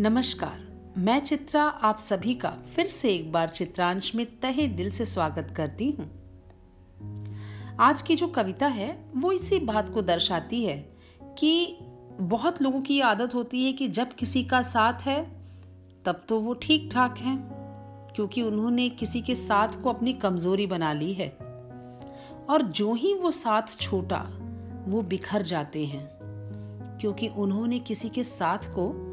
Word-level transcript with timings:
नमस्कार, 0.00 0.92
मैं 0.98 1.18
चित्रा 1.20 1.62
आप 1.62 1.98
सभी 1.98 2.34
का 2.34 2.50
फिर 2.50 2.86
से 2.86 3.10
एक 3.14 3.32
बार 3.32 3.48
चित्रांश 3.48 4.14
में 4.14 4.24
तहे 4.40 4.66
दिल 4.66 4.90
से 4.90 5.04
स्वागत 5.04 5.52
करती 5.56 5.90
हूँ। 5.90 6.06
आज 7.80 8.02
की 8.02 8.14
जो 8.16 8.28
कविता 8.28 8.66
है, 8.66 9.04
वो 9.16 9.32
इसी 9.32 9.58
बात 9.58 9.92
को 9.94 10.02
दर्शाती 10.02 10.64
है 10.64 10.76
कि 11.38 11.78
बहुत 12.20 12.62
लोगों 12.62 12.80
की 12.80 13.00
आदत 13.00 13.34
होती 13.34 13.64
है 13.64 13.72
कि 13.72 13.88
जब 13.88 14.12
किसी 14.12 14.44
का 14.44 14.62
साथ 14.62 15.02
है, 15.02 15.22
तब 16.04 16.22
तो 16.28 16.40
वो 16.40 16.54
ठीक 16.54 16.90
ठाक 16.92 17.18
है, 17.18 17.36
क्योंकि 18.14 18.42
उन्होंने 18.42 18.88
किसी 18.88 19.20
के 19.20 19.34
साथ 19.34 19.82
को 19.82 19.92
अपनी 19.92 20.12
कमज़ोरी 20.12 20.66
बना 20.66 20.92
ली 20.92 21.12
है। 21.12 21.28
और 22.50 22.62
जो 22.62 22.94
ही 22.94 23.14
वो 23.14 23.30
साथ 23.30 23.76
छोटा, 23.80 24.26
वो 24.88 25.02
बिखर 25.02 25.42
जाते 25.42 25.84
हैं, 25.86 26.08
क्योंकि 27.00 27.28
उन्होंने 27.28 27.78
किसी 27.78 28.08
के 28.08 28.24
साथ 28.24 28.58
को 28.58 29.09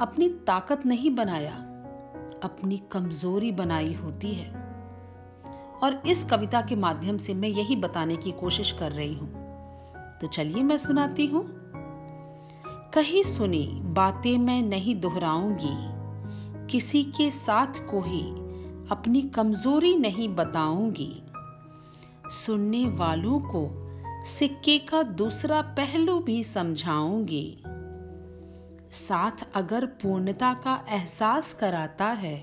अपनी 0.00 0.28
ताकत 0.28 0.86
नहीं 0.86 1.14
बनाया, 1.14 1.54
अपनी 2.42 2.82
कमज़ोरी 2.92 3.52
बनाई 3.52 3.94
होती 3.94 4.32
है। 4.32 4.50
और 5.82 6.02
इस 6.06 6.24
कविता 6.24 6.60
के 6.60 6.76
माध्यम 6.76 7.16
से 7.16 7.34
मैं 7.34 7.48
यही 7.48 7.76
बताने 7.76 8.16
की 8.16 8.32
कोशिश 8.32 8.72
कर 8.72 8.92
रही 8.92 9.14
हूँ। 9.14 9.32
तो 10.20 10.26
चलिए 10.26 10.62
मैं 10.62 10.78
सुनाती 10.78 11.26
हूँ। 11.26 11.46
कही 12.94 13.24
सुनी, 13.24 13.80
बातें 13.84 14.38
मैं 14.38 14.62
नहीं 14.62 15.00
दोहराऊँगी, 15.00 15.94
किसी 16.66 17.04
के 17.04 17.30
साथ 17.30 17.90
को 17.90 18.00
ही 18.00 18.22
अपनी 18.90 19.22
कमज़ोरी 19.22 19.96
नहीं 19.96 20.28
बताऊँगी। 20.28 21.22
सुनने 22.26 22.88
वालों 22.88 23.40
को 23.40 23.68
सिक्के 24.24 24.78
का 24.78 25.02
दूसरा 25.02 25.60
पहलू 25.62 26.20
भी 26.20 26.44
समझाऊँगी। 26.44 27.63
साथ 28.94 29.44
अगर 29.54 29.86
पूर्णता 30.02 30.52
का 30.54 30.74
एहसास 30.88 31.52
कराता 31.54 32.06
है 32.06 32.36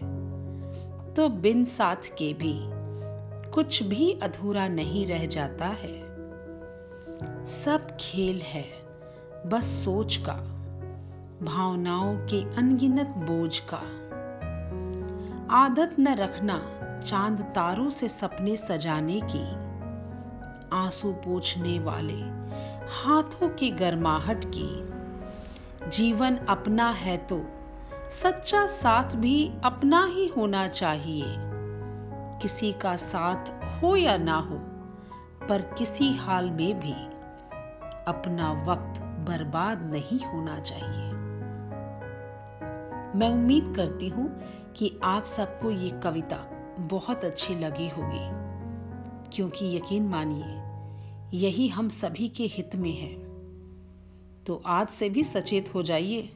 तो 1.14 1.28
बिन 1.30 1.64
साथ 1.66 2.10
के 2.18 2.34
भी 2.34 2.54
कुछ 3.52 3.82
भी 3.84 4.12
अधूरा 4.24 4.68
नहीं 4.68 5.06
रह 5.08 5.26
जाता 5.26 5.66
है। 5.66 5.94
सब 7.46 7.88
खेल 8.00 8.42
है, 8.42 8.66
बस 9.46 9.66
सोच 9.86 10.16
का, 10.16 10.34
भावनाओं 11.44 12.16
के 12.28 12.42
अनगिनत 12.56 13.14
बोझ 13.18 13.60
का। 13.60 13.82
आदत 15.56 15.96
न 16.00 16.16
रखना 16.16 16.60
चाँद 17.02 17.42
तारों 17.56 17.90
से 17.90 18.08
सपने 18.10 18.58
सजाने 18.58 19.20
की, 19.26 19.46
आँसू 20.78 21.12
पोछने 21.14 21.80
वाले 21.80 22.22
हाथों 22.94 23.50
की 23.50 23.70
गर्माहट 23.72 24.46
की। 24.46 24.70
जीवन 25.92 26.36
अपना 26.36 26.90
है 26.90 27.18
तो। 27.18 27.46
सच्चा 28.10 28.68
साथ 28.68 29.16
भी 29.16 29.52
अपना 29.64 30.06
ही 30.06 30.28
होना 30.28 30.68
चाहिए। 30.68 31.26
किसी 32.42 32.72
का 32.72 32.96
साथ 32.96 33.52
हो 33.82 33.96
या 33.96 34.18
ना 34.18 34.38
हो, 34.38 34.56
पर 35.48 35.62
किसी 35.78 36.14
हाल 36.14 36.50
में 36.50 36.80
भी 36.80 36.94
अपना 38.08 38.52
वक्त 38.52 39.02
बर्बाद 39.02 39.82
नहीं 39.82 40.20
होना 40.26 40.60
चाहिए। 40.60 41.12
मैं 43.20 43.30
उम्मीद 43.30 43.74
करती 43.76 44.08
हूँ 44.08 44.40
कि 44.76 45.00
आप 45.04 45.24
सबको 45.24 45.72
ये 45.72 45.90
कविता 45.90 46.38
बहुत 46.80 47.26
अच्छी 47.26 47.56
लगी 47.56 47.90
होगी। 47.90 48.42
क्योंकि 49.36 49.78
यकीन 49.78 50.08
मानिए, 50.08 50.62
यही 51.38 51.68
हम 51.68 51.90
सभी 51.90 52.28
के 52.28 52.44
हित 52.44 52.76
में 52.76 52.92
है। 52.92 53.21
तो 54.48 54.64
आज 54.66 54.88
से 54.88 55.10
भी 55.10 55.24
सचेत 55.24 55.74
हो 55.74 55.84
जाइए 55.84 56.34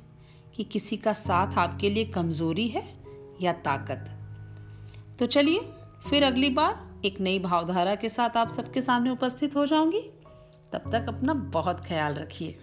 कि 0.56 0.64
किसी 0.64 0.98
का 0.98 1.14
साथ 1.14 1.58
आपके 1.58 1.90
लिए 1.90 2.06
कमज़ोरी 2.06 2.68
है 2.68 2.96
या 3.42 3.54
ताकत। 3.54 4.12
तो 5.20 5.26
चलिए, 5.26 5.60
फिर 6.10 6.24
अगली 6.24 6.50
बार 6.50 7.02
एक 7.06 7.22
नई 7.22 7.40
भावधारा 7.40 7.96
के 7.96 8.10
साथ 8.10 8.38
आप 8.38 8.50
सबके 8.50 8.82
सामने 8.82 9.10
उपस्थित 9.10 9.56
हो 9.56 9.66
जाऊँगी। 9.66 10.02
तब 10.74 10.92
तक 10.92 11.06
अपना 11.08 11.34
बहुत 11.34 11.86
ख्याल 11.86 12.14
रखिए। 12.14 12.60